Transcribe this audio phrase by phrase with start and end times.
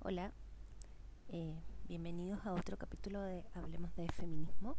[0.00, 0.32] Hola,
[1.28, 4.76] eh, bienvenidos a otro capítulo de Hablemos de Feminismo.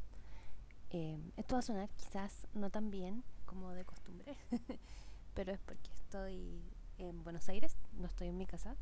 [0.92, 4.38] Eh, esto va a sonar quizás no tan bien como de costumbre,
[5.34, 6.64] pero es porque estoy
[6.98, 8.78] en Buenos Aires, no estoy en mi casa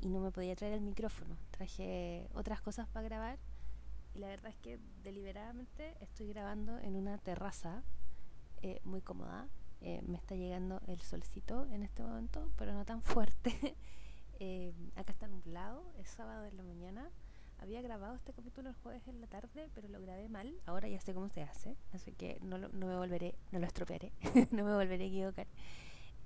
[0.00, 1.36] y no me podía traer el micrófono.
[1.50, 3.38] Traje otras cosas para grabar
[4.14, 7.82] y la verdad es que deliberadamente estoy grabando en una terraza
[8.62, 9.48] eh, muy cómoda.
[9.80, 13.76] me está llegando el solcito en este momento, pero no tan fuerte.
[14.44, 17.08] Eh, acá está nublado, es sábado de la mañana.
[17.60, 20.52] Había grabado este capítulo el jueves en la tarde, pero lo grabé mal.
[20.66, 24.10] Ahora ya sé cómo se hace, así que no, lo, me volveré, no lo estropearé,
[24.50, 25.46] no me volveré a equivocar.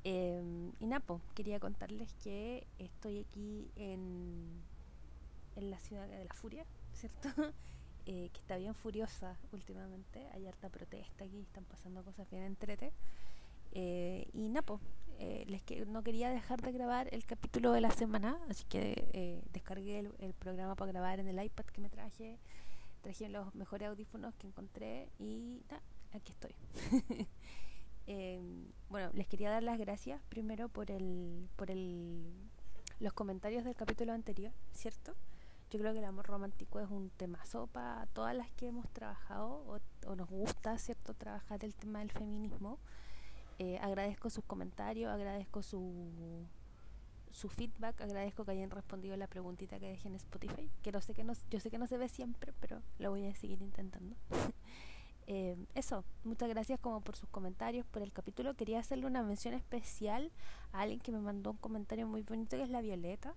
[0.05, 4.62] Eh, y Napo, quería contarles que estoy aquí en,
[5.56, 7.28] en la ciudad de la furia, ¿cierto?
[8.08, 10.28] Eh, que está bien furiosa últimamente.
[10.33, 12.92] Hay harta protesta aquí, están pasando cosas bien entrete.
[13.72, 14.80] Eh, y Napo,
[15.19, 19.09] eh, les que no quería dejar de grabar el capítulo de la semana, así que
[19.12, 22.39] eh, descargué el, programa para grabar en el iPad que me traje,
[23.00, 25.62] traje los mejores audífonos que encontré y
[26.12, 26.55] aquí estoy.
[28.08, 32.33] Em, bueno, les quería dar las gracias primero por el, por el,
[33.01, 35.17] los comentarios del capítulo anterior, ¿cierto?
[35.70, 39.64] Yo creo que el amor romántico es un tema sopa todas las que hemos trabajado
[39.67, 41.14] o, o nos gusta, ¿cierto?
[41.14, 42.78] Trabajar el tema del feminismo.
[43.58, 46.46] Eh, agradezco sus comentarios, agradezco su,
[47.30, 51.14] su feedback, agradezco que hayan respondido la preguntita que dejé en Spotify, que no sé
[51.14, 54.14] que no, yo sé que no se ve siempre, pero lo voy a seguir intentando.
[55.27, 58.54] eh, eso, muchas gracias como por sus comentarios, por el capítulo.
[58.54, 60.30] Quería hacerle una mención especial
[60.72, 63.34] a alguien que me mandó un comentario muy bonito, que es la Violeta.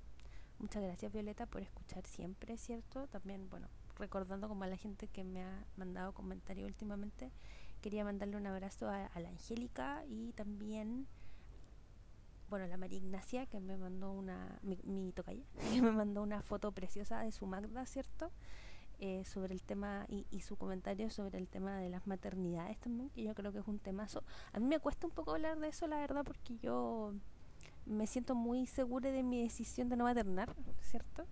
[0.59, 3.07] Muchas gracias Violeta por escuchar siempre, ¿cierto?
[3.07, 7.31] También, bueno, recordando como a la gente que me ha mandado comentarios últimamente,
[7.81, 11.07] quería mandarle un abrazo a, la Angélica y también
[12.49, 16.41] bueno, la María Ignacia, que me mandó una, mi, mi tocaya, que me mandó una
[16.41, 18.31] foto preciosa de su Magda, ¿cierto?
[19.01, 23.09] Eh, sobre el tema y, y, su comentario sobre el tema de las maternidades también,
[23.11, 24.23] que yo creo que es un temazo.
[24.51, 27.13] A mí me cuesta un poco hablar de eso, la verdad, porque yo
[27.85, 31.25] me siento muy segura de mi decisión de no maternar, ¿cierto?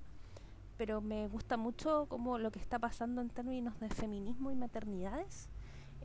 [0.78, 5.50] Pero me gusta mucho como lo que está pasando en términos de feminismo y maternidades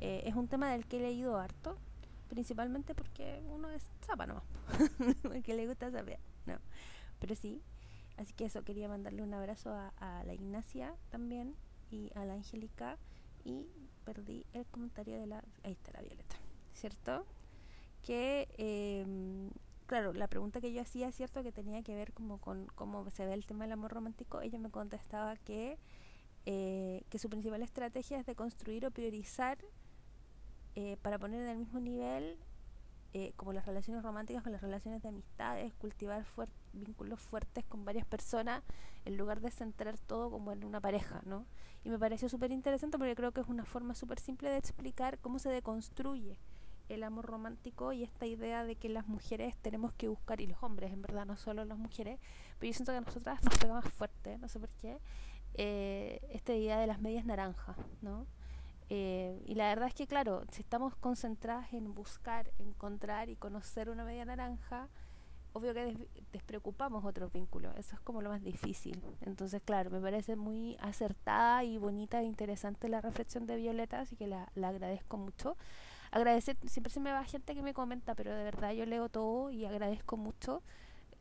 [0.00, 1.76] eh, es un tema del que he leído harto,
[2.28, 4.44] principalmente porque uno es zapa nomás,
[5.44, 6.58] que le gusta saber, no,
[7.20, 7.62] pero sí,
[8.16, 11.54] así que eso, quería mandarle un abrazo a, la Ignacia también
[11.90, 12.98] y a la Angélica
[13.44, 13.66] y
[14.04, 16.36] perdí el comentario de la, ahí está la Violeta,
[16.72, 17.26] ¿cierto?
[18.02, 19.50] Que, eh,
[19.86, 21.42] claro, la pregunta que yo hacía, ¿cierto?
[21.42, 24.58] Que tenía que ver como con cómo se ve el tema del amor romántico, ella
[24.58, 25.78] me contestaba que,
[26.46, 29.58] eh, que su principal estrategia es de construir o priorizar
[30.74, 32.38] eh, para poner en el mismo nivel
[33.14, 36.24] eh, como las relaciones románticas con las relaciones de amistades, cultivar
[36.72, 38.62] vínculos fuertes con varias personas
[39.04, 41.44] en lugar de centrar todo como en una pareja, ¿no?
[41.84, 45.18] Y me pareció súper interesante porque creo que es una forma súper simple de explicar
[45.18, 46.38] cómo se deconstruye
[46.88, 50.62] el amor romántico y esta idea de que las mujeres tenemos que buscar, y los
[50.62, 52.18] hombres en verdad, no solo las mujeres,
[52.58, 54.98] pero yo siento que a nosotras nos pega más fuerte, no sé por qué,
[55.54, 58.26] eh, esta idea de las medias naranjas, ¿no?
[58.90, 63.88] Eh, y la verdad es que, claro, si estamos concentradas en buscar, encontrar y conocer
[63.88, 64.88] una media naranja,
[65.52, 67.74] obvio que despreocupamos otros vínculos.
[67.76, 69.02] Eso es como lo más difícil.
[69.20, 74.16] Entonces, claro, me parece muy acertada y bonita e interesante la reflexión de Violeta, así
[74.16, 75.56] que la, la agradezco mucho.
[76.10, 79.50] Agradecer, siempre se me va gente que me comenta, pero de verdad yo leo todo
[79.50, 80.62] y agradezco mucho.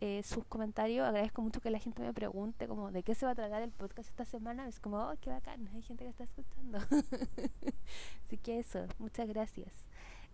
[0.04, 1.08] Eh, sus comentarios.
[1.08, 3.70] Agradezco mucho que la gente me pregunte como de qué se va a tratar el
[3.70, 4.68] podcast esta semana.
[4.68, 6.80] Es como, oh, qué bacán, hay gente que está escuchando.
[8.26, 9.72] Así que eso, muchas gracias.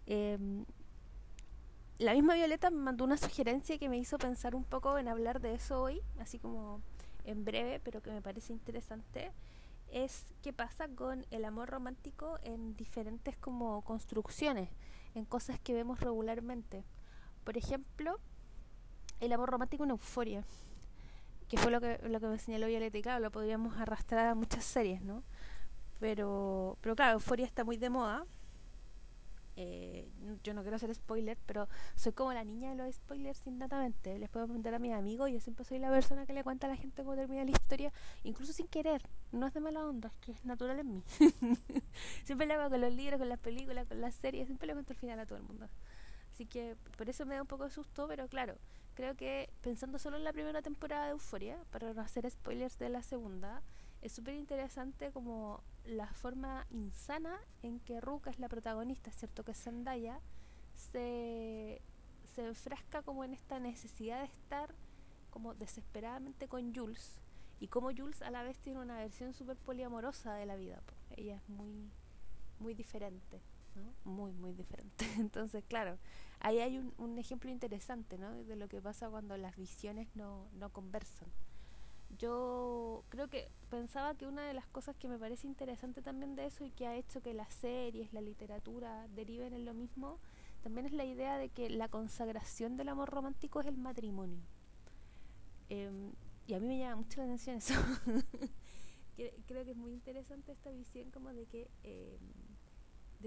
[0.06, 0.64] Em,
[2.00, 5.42] la misma Violeta me mandó una sugerencia que me hizo pensar un poco en hablar
[5.42, 6.80] de eso hoy, así como
[7.26, 9.34] en breve, pero que me parece interesante.
[9.92, 14.70] Es qué pasa con el amor romántico en diferentes como construcciones,
[15.14, 16.86] en cosas que vemos regularmente.
[17.44, 18.18] Por ejemplo,
[19.20, 20.44] el amor romántico una euforia,
[21.48, 25.02] que fue lo que, lo que me señaló Violeta lo podríamos arrastrar a muchas series,
[25.02, 25.24] ¿no?
[26.00, 28.26] Pero, pero claro, euforia está muy de moda.
[29.60, 30.08] Eh,
[30.44, 34.20] yo no quiero hacer spoiler, pero soy como la niña de los spoilers indatamente.
[34.20, 36.70] Les puedo preguntar a mis amigos, yo siempre soy la persona que le cuenta a
[36.70, 37.92] la gente cómo termina la historia,
[38.24, 39.02] incluso sin querer.
[39.32, 41.04] No es de mala onda, es que es natural en mí.
[42.24, 44.94] siempre le hago con los libros, con las películas, con las series, siempre le cuento
[44.94, 45.68] el final a todo el mundo.
[46.32, 48.60] Así que por eso me da un poco de susto, pero claro,
[48.98, 52.90] creo que pensando solo en la primera temporada de Euforia, para no hacer spoilers de
[52.90, 53.62] la segunda,
[54.02, 59.54] es súper interesante como la forma insana en que Ruka es la protagonista, cierto que
[59.54, 60.20] Zendaya
[60.74, 61.80] se,
[62.34, 64.74] se enfrasca como en esta necesidad de estar
[65.30, 67.20] como desesperadamente con Jules
[67.60, 70.82] y como Jules a la vez tiene una versión súper poliamorosa de la vida.
[71.16, 71.92] Ella es muy,
[72.58, 73.44] muy diferente,
[74.04, 75.06] Muy, muy diferente.
[75.18, 75.98] Entonces, claro,
[76.40, 78.44] ahí hay un, un ejemplo interesante, ¿no?
[78.44, 81.30] De lo que pasa cuando las visiones no, no conversan.
[82.18, 86.46] Yo creo que pensaba que una de las cosas que me parece interesante también de
[86.46, 90.20] eso y que ha hecho que las series, la literatura deriven en lo mismo,
[90.64, 94.42] también es la idea de que la consagración del amor romántico es el matrimonio.
[95.70, 96.14] Em,
[96.48, 97.74] y a mí me llama mucho la atención eso.
[99.48, 102.20] Creo que es muy interesante esta visión como de que em,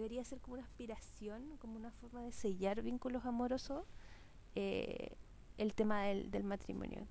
[0.00, 3.84] debería ser como una aspiración, como una forma de sellar vínculos amorosos
[4.54, 5.16] eh,
[5.58, 7.06] el tema del, del matrimonio.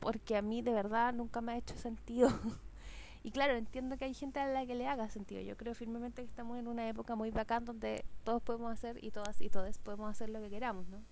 [0.00, 2.28] Porque a mí de verdad nunca me ha hecho sentido.
[3.22, 5.40] y claro, entiendo que hay gente a la que le haga sentido.
[5.40, 9.10] Yo creo firmemente que estamos en una época muy bacán donde todos podemos hacer y
[9.10, 11.02] todas y todos podemos hacer lo que queramos, ¿no?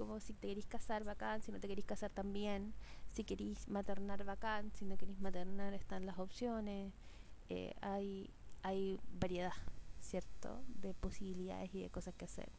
[0.00, 2.72] como si te querís casar, bacán, si no te querís casar también,
[3.12, 6.94] si querís maternar, bacán, si no querís maternar, están las opciones,
[7.50, 8.30] eh, hay,
[8.62, 9.52] hay variedad,
[10.00, 12.50] ¿cierto?, de posibilidades y de cosas que hacer.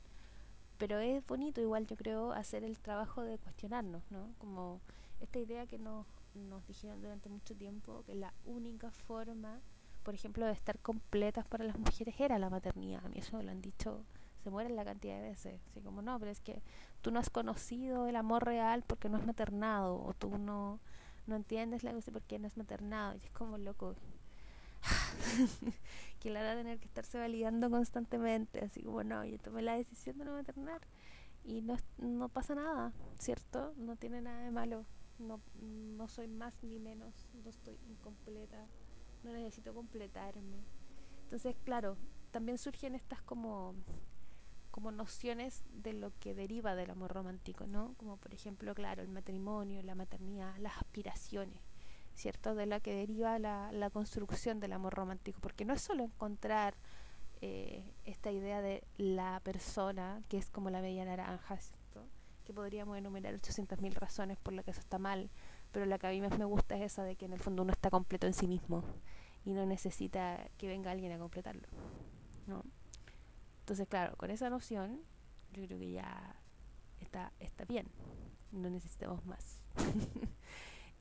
[0.77, 4.33] Pero es bonito igual, yo creo, hacer el trabajo de cuestionarnos, ¿no?
[4.39, 4.81] Como
[5.19, 9.61] esta idea que nos, nos dijeron durante mucho tiempo, que la única forma,
[10.03, 13.05] por ejemplo, de estar completas para las mujeres era la maternidad.
[13.05, 14.05] A mí eso lo han dicho
[14.43, 15.61] se mueren la cantidad de veces.
[15.69, 16.61] Así como, no, pero es que
[17.01, 20.79] tú no has conocido el amor real porque no has maternado, o tú no,
[21.27, 23.15] no entiendes la cosa porque no has maternado.
[23.15, 23.95] Y es como loco.
[26.19, 30.17] que la hará tener que estarse validando constantemente, así como, no, yo tomé la decisión
[30.17, 30.81] de no maternar
[31.43, 33.73] y no, no pasa nada, ¿cierto?
[33.77, 34.85] No tiene nada de malo.
[35.19, 37.13] No, no soy más ni menos,
[37.43, 38.65] no estoy incompleta,
[39.23, 40.63] no necesito completarme.
[41.23, 41.95] Entonces, claro,
[42.31, 43.75] también surgen estas como
[44.71, 47.93] como nociones de lo que deriva del amor romántico, ¿no?
[47.97, 51.61] Como por ejemplo, claro, el matrimonio, la maternidad, las aspiraciones,
[52.21, 52.53] ¿cierto?
[52.53, 56.75] De la que deriva la, la construcción del amor romántico, porque no es solo encontrar
[57.41, 62.05] eh, esta idea de la persona, que es como la bella naranja, ¿cierto?
[62.45, 65.31] Que podríamos enumerar 800.000 razones por las que eso está mal,
[65.71, 67.63] pero la que a mí más me gusta es esa de que en el fondo
[67.63, 68.83] uno está completo en sí mismo
[69.43, 71.67] y no necesita que venga alguien a completarlo,
[72.45, 72.63] ¿no?
[73.61, 75.01] Entonces, claro, con esa noción,
[75.53, 76.35] yo creo que ya
[76.99, 77.87] está, está bien.
[78.51, 79.61] No necesitamos más.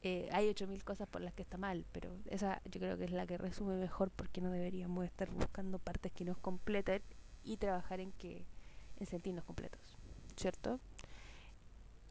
[0.03, 3.13] eh, hay 8.000 cosas por las que está mal, pero esa yo creo que es
[3.13, 7.03] la que resume mejor porque no deberíamos estar buscando partes que nos completen
[7.45, 8.47] y trabajar en que
[8.99, 9.81] en sentirnos completos,
[10.37, 10.81] ¿cierto?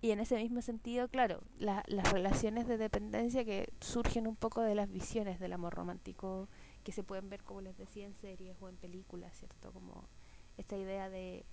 [0.02, 4.74] Y en ese mismo sentido, claro, las relaciones de dependencia que surgen un poco de
[4.74, 6.48] las visiones del amor romántico
[6.84, 9.74] que se pueden ver, como les decía, en series o en películas, ¿cierto?
[9.74, 10.08] Como
[10.58, 11.46] esta idea de,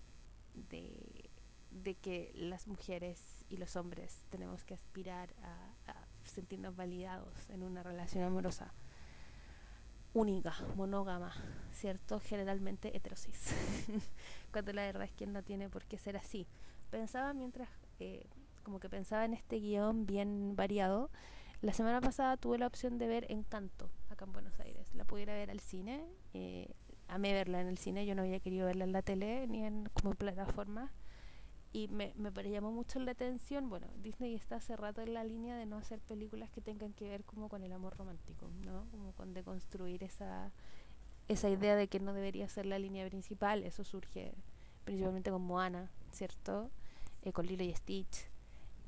[0.55, 7.82] de, que las mujeres y los hombres tenemos que aspirar a, sentirnos validados en una
[7.82, 8.73] relación amorosa
[10.17, 11.32] única, monógama,
[11.73, 12.20] ¿cierto?
[12.20, 13.55] Generalmente heterosis,
[14.52, 16.46] cuando la verdad es que no tiene por qué ser así.
[16.90, 17.69] Pensaba mientras,
[18.00, 18.26] eh,
[18.62, 21.11] como que pensaba en este guion bien variado,
[21.61, 24.94] la semana pasada tuve la opción de ver Encanto acá en Buenos Aires.
[24.94, 26.05] La pudiera ver al cine.
[26.32, 26.75] Eh,
[27.08, 29.88] amé verla en el cine, yo no había querido verla en la tele ni en
[29.94, 30.93] como plataforma
[31.76, 35.58] y me, me llamó mucho la atención, bueno, Disney está hace rato en la línea
[35.58, 38.86] de no hacer películas que tengan que ver como con el amor romántico, ¿no?
[38.91, 40.53] Como con deconstruir esa,
[41.29, 44.32] esa idea de que no debería ser la línea principal, eso surge
[44.86, 46.70] principalmente con Moana, ¿cierto?
[47.20, 48.31] Eh, con Lilo y Stitch,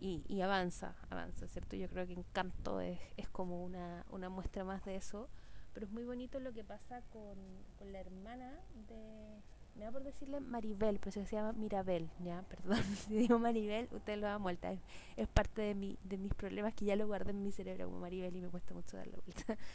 [0.01, 1.77] y, y avanza, avanza, ¿cierto?
[1.77, 5.29] Yo creo que Encanto es, es como una, una muestra más de eso,
[5.75, 7.37] pero es muy bonito lo que pasa con,
[7.77, 8.59] con la hermana
[8.89, 9.43] de
[9.79, 14.19] me da por decirle Maribel, pero se llama Mirabel, ya, perdón, si digo Maribel, usted
[14.19, 14.73] lo da vuelta,
[15.17, 18.01] es, parte de, mi, de mis problemas que ya lo guardé en mi cerebro como
[18.01, 19.57] Maribel y me cuesta mucho darle vuelta.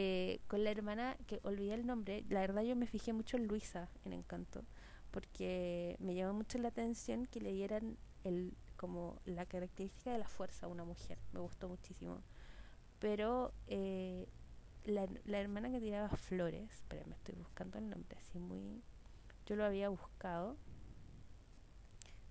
[0.00, 3.48] Eh, con la hermana, que olvidé el nombre, la verdad yo me fijé mucho en
[3.48, 4.62] Luisa, en Encanto,
[5.10, 10.28] porque me llamó mucho la atención que le dieran el, como la característica de la
[10.28, 12.22] fuerza a una mujer, me gustó muchísimo.
[13.00, 14.28] Pero eh,
[14.84, 18.84] la, la hermana que tiraba flores, pero me estoy buscando el nombre así muy...
[19.48, 20.58] Yo lo había buscado,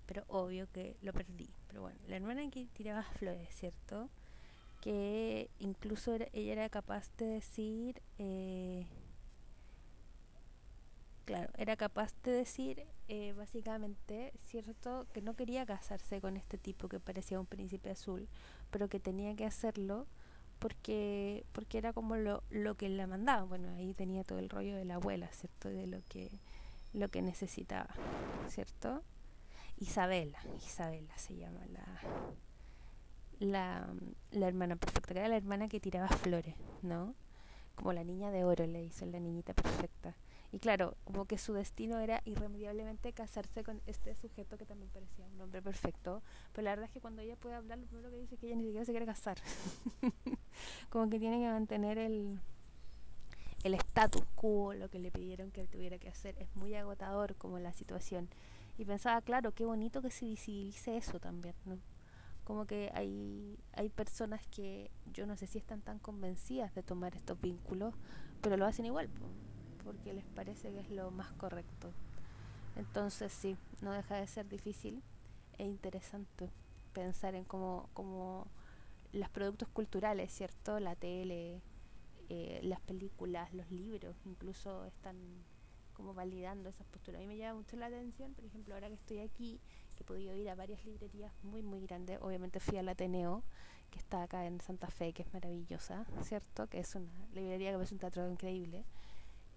[0.06, 1.50] pero obvio que lo perdí.
[1.66, 4.08] Pero bueno, la hermana que tiraba flores, ¿cierto?
[4.80, 8.00] Que incluso ella era capaz de decir...
[8.18, 8.86] Eh,
[11.24, 15.08] claro, era capaz de decir eh, básicamente, ¿cierto?
[15.12, 18.28] Que no quería casarse con este tipo que parecía un príncipe azul,
[18.70, 20.06] pero que tenía que hacerlo
[20.60, 24.74] porque porque era como lo, lo que la mandaba bueno ahí tenía todo el rollo
[24.74, 26.40] de la abuela cierto de lo que
[26.92, 27.94] lo que necesitaba
[28.48, 29.02] cierto
[29.76, 32.02] Isabela Isabela se llama la
[33.40, 33.86] la,
[34.32, 37.14] la hermana perfecta, era la hermana que tiraba flores, ¿no?
[37.74, 40.16] Como la niña de oro, le dicen, la niñita perfecta.
[40.50, 45.26] Y claro, como que su destino era irremediablemente casarse con este sujeto que también parecía
[45.26, 46.22] un hombre perfecto.
[46.52, 48.46] Pero la verdad es que cuando ella puede hablar, lo primero que dice es que
[48.46, 49.38] ella ni siquiera se quiere casar.
[50.90, 52.40] como que tiene que mantener el
[53.64, 56.36] el status quo, lo que le pidieron que él tuviera que hacer.
[56.38, 58.28] Es muy agotador como la situación.
[58.76, 61.78] Y pensaba, claro, qué bonito que se visibilice eso también, ¿no?
[62.44, 67.14] Como que hay, hay personas que yo no sé si están tan convencidas de tomar
[67.14, 67.94] estos vínculos,
[68.40, 69.10] pero lo hacen igual
[69.88, 71.94] porque les parece que es lo más correcto.
[72.76, 75.02] Entonces sí, no deja de ser difícil
[75.56, 76.50] e interesante
[76.92, 78.48] pensar en cómo, cómo
[79.12, 80.78] los productos culturales, ¿cierto?
[80.78, 81.62] La tele,
[82.28, 85.16] eh, las películas, los libros, incluso están
[85.94, 87.18] como validando esas posturas.
[87.18, 89.60] A mí me llama mucho la atención, por ejemplo, ahora que estoy aquí,
[89.96, 93.42] que he podido ir a varias librerías muy, muy grandes, obviamente fui al Ateneo,
[93.90, 96.68] que está acá en Santa Fe, que es maravillosa, ¿cierto?
[96.68, 98.84] Que es una librería que es un teatro increíble.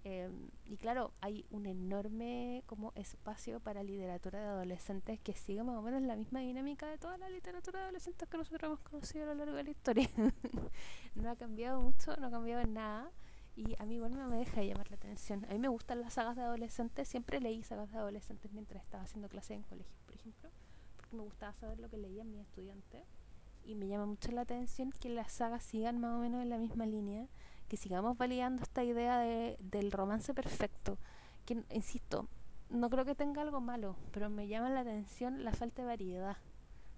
[0.04, 5.78] Em, y claro, hay un enorme como espacio para literatura de adolescentes que sigue más
[5.78, 9.26] o menos la misma dinámica de toda la literatura de adolescentes que nosotros hemos conocido
[9.26, 10.10] a lo largo de la historia.
[11.16, 13.12] no ha cambiado mucho, no ha cambiado en nada.
[13.56, 15.46] Y a mí igual no me deja de llamar la atención.
[15.46, 17.08] A mí me gustan las sagas de adolescentes.
[17.08, 20.50] Siempre leí sagas de adolescentes mientras estaba haciendo clases en colegio, por ejemplo.
[20.96, 23.04] Porque me gustaba saber lo que leían mis estudiantes.
[23.64, 26.58] Y me llama mucho la atención que las sagas sigan más o menos en la
[26.58, 27.28] misma línea
[27.72, 30.98] que sigamos validando esta idea de, del romance perfecto,
[31.46, 32.28] que, insisto,
[32.70, 36.36] no creo que tenga algo malo, pero me llama la atención la falta de variedad.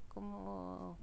[0.08, 0.98] Como,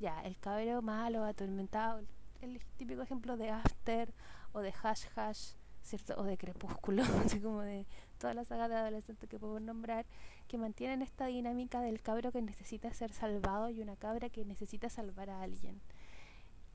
[0.00, 2.02] ya, el cabello malo, atormentado,
[2.42, 4.12] el, típico ejemplo de After
[4.52, 6.14] o de Hash Hash, ¿cierto?
[6.18, 7.02] O de Crepúsculo,
[7.42, 7.86] como de
[8.18, 10.04] todas las sagas de adolescentes que puedo nombrar,
[10.46, 14.90] que mantienen esta dinámica del cabro que necesita ser salvado y una cabra que necesita
[14.90, 15.80] salvar a alguien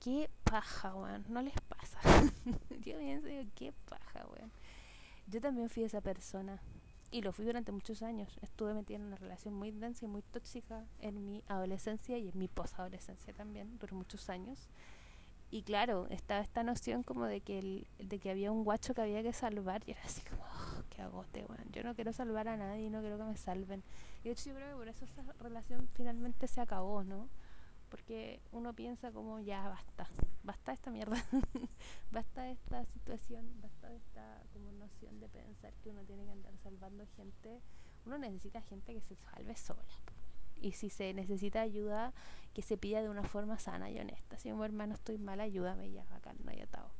[0.01, 1.23] qué paja, weón.
[1.29, 1.99] No les pasa.
[2.83, 4.51] yo pienso, qué paja, weón.
[5.27, 6.59] Yo también fui esa persona.
[7.11, 8.37] Y lo fui durante muchos años.
[8.41, 12.37] Estuve metida en una relación muy densa y muy tóxica en mi adolescencia y en
[12.37, 14.69] mi posadolescencia también, por muchos años.
[15.51, 19.01] Y claro, estaba esta noción como de que, el, de que había un guacho que
[19.01, 21.69] había que salvar y era así como, oh, qué agote, weón.
[21.73, 23.83] Yo no quiero salvar a nadie, no quiero que me salven.
[24.23, 27.27] Y de hecho yo creo que por eso esa relación finalmente se acabó, ¿no?
[27.91, 30.07] Porque uno piensa como ya basta,
[30.43, 31.17] basta esta mierda,
[32.11, 37.05] basta esta situación, basta esta como noción de pensar que uno tiene que andar salvando
[37.17, 37.61] gente,
[38.05, 39.83] uno necesita gente que se salve sola.
[40.61, 42.13] Y si se necesita ayuda,
[42.53, 44.37] que se pida de una forma sana y honesta.
[44.37, 46.91] Si mi hermano estoy mal, ayúdame ya, acá no hay atado.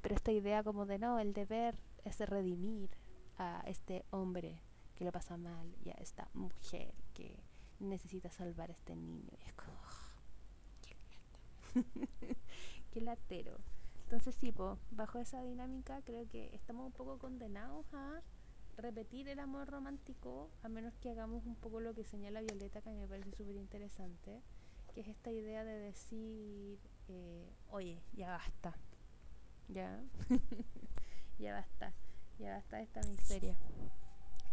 [0.00, 2.90] Pero esta idea como de no, el deber es redimir
[3.38, 4.62] a este hombre
[4.94, 7.42] que lo pasa mal y a esta mujer que
[7.80, 9.32] necesita salvar a este niño.
[9.40, 9.76] Y es como,
[12.92, 13.58] Qué latero.
[14.04, 14.52] Entonces, sí,
[14.90, 18.20] bajo esa dinámica creo que estamos un poco condenados a
[18.76, 22.90] repetir el amor romántico, a menos que hagamos un poco lo que señala Violeta, que
[22.90, 24.40] me parece súper interesante,
[24.94, 28.74] que es esta idea de decir, eh, oye, ya basta,
[29.68, 30.02] ya,
[31.38, 31.92] ya basta,
[32.38, 33.56] ya basta esta miseria.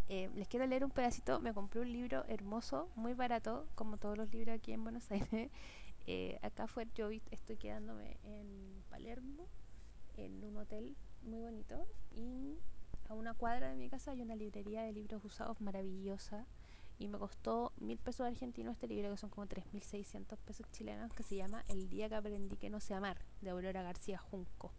[0.08, 4.18] Eh, les quiero leer un pedacito, me compré un libro hermoso, muy barato, como todos
[4.18, 5.52] los libros aquí en Buenos Aires,
[6.08, 9.48] eh, acá fue, yo estoy quedándome en Palermo,
[10.18, 12.58] en un hotel muy bonito, y
[13.08, 16.46] a una cuadra de mi casa hay una librería de libros usados maravillosa,
[16.98, 21.24] y me costó mil pesos argentinos este libro, que son como 3.600 pesos chilenos, que
[21.24, 24.74] se llama El día que aprendí que no sé amar, de Aurora García Junco.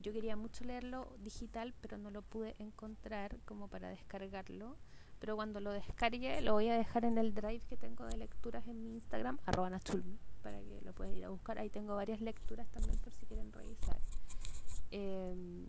[0.00, 4.76] Yo quería mucho leerlo digital, pero no lo pude encontrar como para descargarlo
[5.20, 8.66] pero cuando lo descargue lo voy a dejar en el drive que tengo de lecturas
[8.68, 9.70] en mi Instagram, arroba
[10.42, 11.58] para que lo puedan ir a buscar.
[11.58, 13.98] Ahí tengo varias lecturas también por si quieren revisar.
[14.90, 15.66] Em,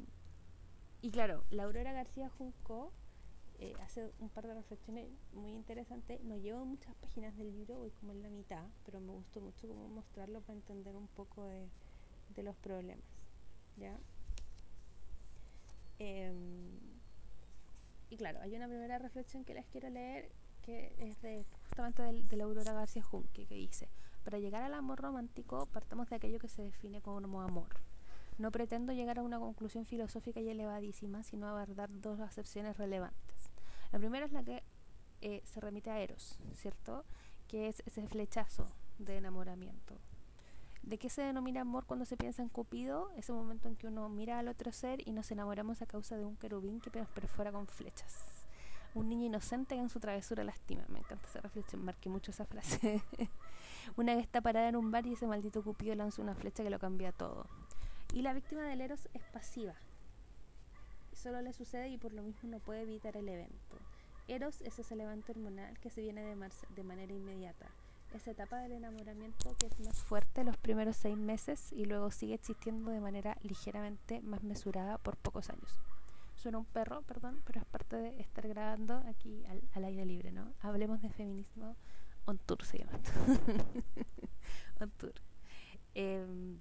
[1.02, 2.92] y claro, la García Junco
[3.60, 6.22] eh, hace un par de reflexiones muy interesantes.
[6.24, 9.68] No llevo muchas páginas del libro, voy como en la mitad, pero me gustó mucho
[9.68, 11.68] como mostrarlo para entender un poco de,
[12.36, 13.06] de los problemas.
[13.78, 13.98] ¿Ya?
[16.00, 16.34] Eh,
[18.10, 22.38] y claro, hay una primera reflexión que les quiero leer que es de justamente de,
[22.38, 23.90] la Aurora García Junque, que dice,
[24.24, 27.70] para llegar al amor romántico partamos de aquello que se define como amor.
[28.38, 33.52] No pretendo llegar a una conclusión filosófica y elevadísima, sino abordar dos acepciones relevantes.
[33.92, 34.64] La primera es la que
[35.22, 37.06] eh, se remite a Eros, ¿cierto?
[37.48, 40.00] Que es ese flechazo de enamoramiento,
[40.84, 43.12] ¿De qué se denomina amor cuando se piensa en Cupido?
[43.18, 46.26] Ese momento en que uno mira al otro ser y nos enamoramos a causa de
[46.26, 48.48] un querubín que nos perfora con flechas.
[48.96, 50.84] Un niño inocente que en su travesura lastima.
[50.88, 53.04] Me encanta esa reflexión, marqué mucho esa frase.
[53.98, 56.70] una que está parada en un bar y ese maldito cupido lanza una flecha que
[56.70, 57.46] lo cambia todo.
[58.14, 59.76] Y la víctima del Eros es pasiva.
[61.14, 63.78] Solo le sucede y por lo mismo no puede evitar el evento.
[64.28, 67.68] Eros es ese levante hormonal que se viene de, de manera inmediata.
[68.14, 72.34] Esa etapa del enamoramiento que es más fuerte los primeros seis meses y luego sigue
[72.34, 75.80] existiendo de manera ligeramente más mesurada por pocos años.
[76.36, 80.52] Suena un perro, perdón, pero es parte de estar grabando aquí al, aire libre, ¿no?
[80.62, 81.76] Hablemos de feminismo
[82.26, 82.94] on tour, se llama.
[84.80, 85.14] on tour.
[85.94, 86.60] Em,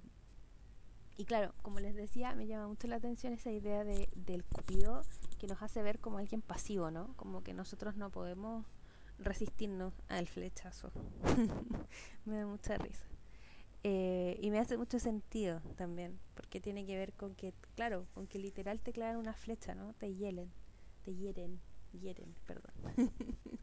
[1.17, 5.01] y claro, como les decía, me llama mucho la atención esa idea de, del cupido
[5.39, 7.15] que nos hace ver como alguien pasivo, ¿no?
[7.15, 8.65] Como que nosotros no podemos
[9.19, 10.91] resistirnos al flechazo.
[12.25, 13.05] me da mucha risa.
[13.83, 18.27] Eh, y me hace mucho sentido también, porque tiene que ver con que, claro, con
[18.27, 19.93] que literal te clavan una flecha, ¿no?
[19.93, 20.51] Te hielen,
[21.05, 21.59] te hieren,
[21.93, 22.73] hieren, perdón.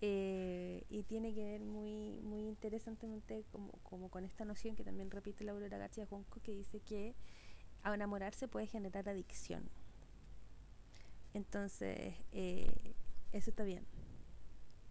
[0.00, 5.10] Eh, y tiene que ver muy muy interesantemente como, como con esta noción que también
[5.10, 7.16] repite la Aurora García Junco que dice que
[7.82, 9.68] a enamorarse puede generar adicción
[11.34, 12.94] entonces eh,
[13.32, 13.84] eso está bien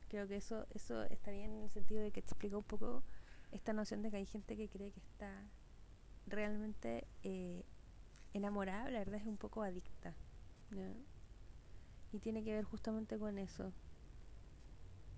[0.07, 3.03] creo que eso eso está bien en el sentido de que explica un poco
[3.51, 5.43] esta noción de que hay gente que cree que está
[6.27, 7.63] realmente eh,
[8.33, 10.13] enamorada la verdad es un poco adicta
[12.11, 13.71] y tiene que ver justamente con eso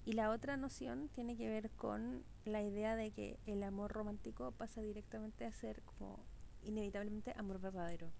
[0.06, 4.52] y la otra noción tiene que ver con la idea de que el amor romántico
[4.52, 6.26] pasa directamente a ser como
[6.64, 8.12] inevitablemente amor verdadero.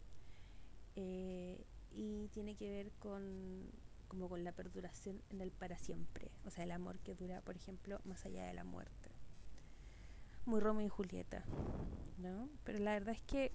[0.96, 3.72] Eh, y tiene que ver con
[4.10, 7.56] como con la perduración en el para siempre, o sea, el amor que dura, por
[7.56, 9.12] ejemplo, más allá de la muerte.
[10.46, 11.46] Muy Romeo y Julieta,
[12.18, 12.50] ¿no?
[12.66, 13.54] Pero la verdad es que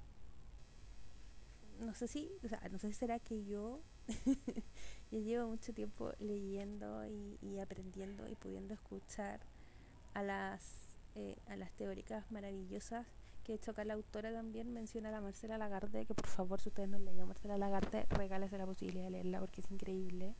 [1.80, 3.82] no sé si, o sea, no sé si será que yo
[5.10, 9.40] yo llevo mucho tiempo leyendo y, aprendiendo y pudiendo escuchar
[10.14, 13.06] a las, eh, a las teóricas maravillosas
[13.44, 16.60] que de hecho acá la autora también menciona a la Marcela Lagarde, que por favor
[16.60, 20.34] si ustedes no leído a Marcela Lagarde, regálese la posibilidad de leerla porque es increíble.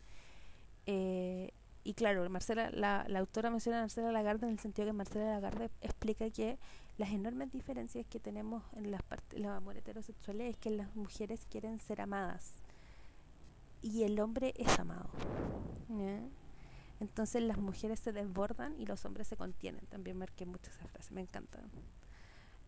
[0.86, 1.52] Eh,
[1.84, 5.70] y claro, Marcela, la, autora menciona a Marcela Lagarde en el sentido que Marcela Lagarde
[5.82, 6.58] explica que
[6.96, 9.02] las enormes diferencias que tenemos en las
[9.36, 12.54] los amores heterosexuales es que las mujeres quieren ser amadas
[13.82, 15.10] y el hombre es amado.
[17.00, 19.84] Entonces las mujeres se desbordan y los hombres se contienen.
[19.86, 21.60] También marqué mucho esa frase, me encanta.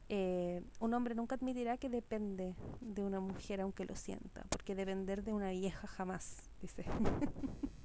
[0.09, 5.25] Eh, un hombre nunca admitirá que depende de una mujer aunque lo sienta, porque depender
[5.25, 6.85] de una vieja jamás, dice.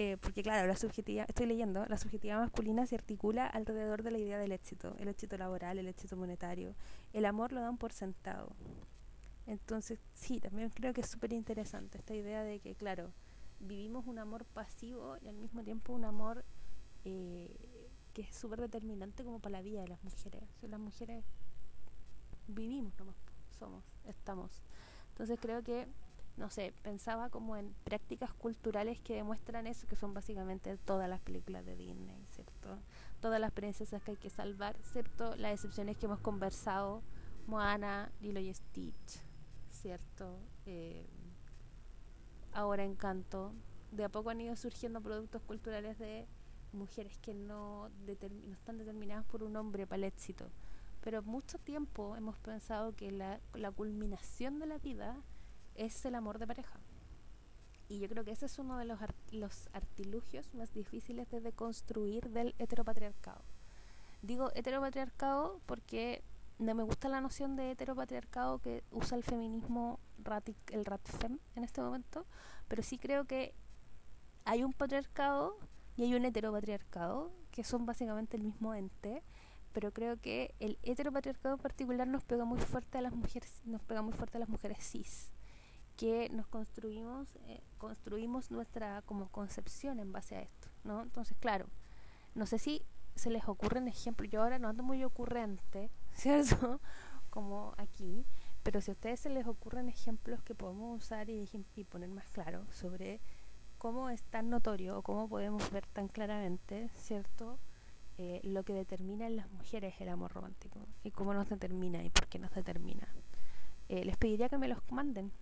[0.00, 4.18] Eh, porque claro, la subjetividad, estoy leyendo, la subjetividad masculina se articula alrededor de la
[4.18, 6.74] idea del éxito, el éxito laboral, el éxito monetario.
[7.12, 8.54] El amor lo dan por sentado.
[9.46, 13.12] Entonces, sí, también creo que es súper interesante esta idea de que, claro,
[13.58, 16.44] vivimos un amor pasivo y al mismo tiempo un amor
[17.04, 17.50] eh,
[18.14, 20.44] que es súper determinante como para la vida de las mujeres.
[20.62, 21.24] las mujeres
[22.46, 23.16] vivimos nomás,
[23.58, 24.62] somos, estamos.
[25.08, 25.88] Entonces creo que,
[26.38, 31.20] no sé, pensaba como en prácticas culturales que demuestran eso, que son básicamente todas las
[31.20, 32.78] películas de Disney, ¿cierto?
[33.20, 35.34] Todas las princesas que hay que salvar, ¿cierto?
[35.36, 37.02] Las excepciones que hemos conversado,
[37.48, 39.20] Moana, Lilo y Stitch,
[39.70, 40.38] ¿cierto?
[40.64, 41.06] Eh,
[42.52, 43.52] ahora Encanto.
[43.90, 46.28] De a poco han ido surgiendo productos culturales de
[46.72, 50.50] mujeres que no, no están determinadas por un hombre para el éxito.
[51.00, 55.16] Pero mucho tiempo hemos pensado que la, la culminación de la vida
[55.78, 56.78] es el amor de pareja.
[57.88, 58.98] Y yo creo que ese es uno de los,
[59.30, 63.42] los artilugios más difíciles de deconstruir del heteropatriarcado.
[64.20, 66.22] Digo heteropatriarcado porque
[66.58, 70.00] no me gusta la noción de heteropatriarcado que usa el feminismo
[70.72, 72.26] el ratfem en este momento,
[72.66, 73.54] pero sí creo que
[74.44, 75.56] hay un patriarcado
[75.96, 79.22] y hay un heteropatriarcado que son básicamente el mismo ente,
[79.72, 83.82] pero creo que el heteropatriarcado en particular nos pega muy fuerte a las mujeres, nos
[83.82, 85.30] pega muy fuerte a las mujeres cis,
[85.98, 91.02] que nos construimos eh, construimos nuestra como concepción en base a esto, ¿no?
[91.02, 91.66] Entonces, claro,
[92.36, 92.82] no sé si
[93.16, 96.80] se les ocurren ejemplos, yo ahora no ando muy ocurrente, ¿cierto?
[97.30, 98.24] Como aquí,
[98.62, 102.28] pero si a ustedes se les ocurren ejemplos que podemos usar y, y poner más
[102.28, 103.20] claro sobre
[103.76, 107.58] cómo es tan notorio o cómo podemos ver tan claramente, ¿cierto?
[108.18, 112.10] Eh, lo que determina en las mujeres el amor romántico y cómo nos determina y
[112.10, 113.08] por qué nos determina.
[113.88, 115.32] Eh, les pediría que me los manden.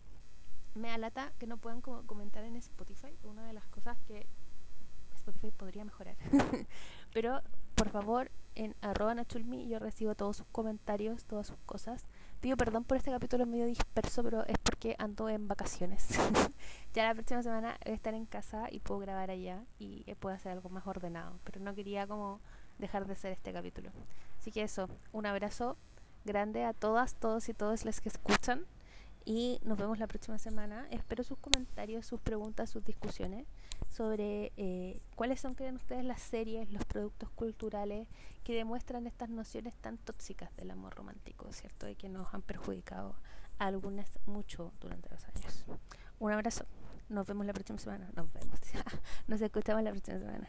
[0.76, 4.26] Me alata que no puedan comentar en Spotify, una de las cosas que
[5.14, 6.16] Spotify podría mejorar.
[7.14, 7.40] Pero
[7.74, 12.04] por favor, en arroba nachulmi yo recibo todos sus comentarios, todas sus cosas.
[12.40, 16.08] Pido perdón por este capítulo medio disperso, pero es porque ando en vacaciones.
[16.94, 20.34] ya la próxima semana voy a estar en casa y puedo grabar allá y puedo
[20.34, 21.38] hacer algo más ordenado.
[21.44, 22.40] Pero no quería como
[22.78, 23.90] dejar de hacer este capítulo.
[24.38, 25.78] Así que eso, un abrazo
[26.26, 28.66] grande a todas, todos y todas las que escuchan.
[29.28, 30.86] Y nos vemos la próxima semana.
[30.92, 33.44] Espero sus comentarios, sus preguntas, sus discusiones
[33.88, 38.06] sobre eh, cuáles son, creen ustedes, las series, los productos culturales
[38.44, 41.88] que demuestran estas nociones tan tóxicas del amor romántico, ¿cierto?
[41.88, 43.16] Y que nos han perjudicado
[43.58, 45.64] algunas mucho durante los años.
[46.20, 46.64] Un abrazo.
[47.08, 48.08] Nos vemos la próxima semana.
[48.14, 48.60] Nos vemos.
[49.26, 50.46] Nos escuchamos la próxima semana.